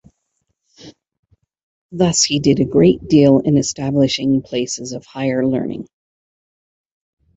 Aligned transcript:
Thus 1.91 2.23
he 2.23 2.39
did 2.39 2.59
a 2.59 2.65
great 2.65 3.07
deal 3.07 3.37
in 3.37 3.55
establishing 3.55 4.41
places 4.41 4.93
of 4.93 5.05
higher 5.05 5.45
learning. 5.45 5.85